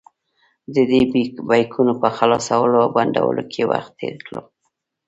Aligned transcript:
ددې 0.75 1.01
بیکونو 1.47 1.93
په 2.01 2.07
خلاصولو 2.17 2.75
او 2.83 2.89
بندولو 2.95 3.43
کې 3.51 3.61
وخت 3.71 3.91
تېر 3.99 4.15
کړم. 4.25 4.45